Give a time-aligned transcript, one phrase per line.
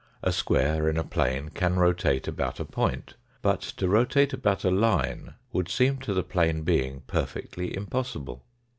[0.23, 3.13] A square in a plane can rotate about a point,
[3.43, 8.41] but to rotate about a line would seem to the plane being perfectly impossible.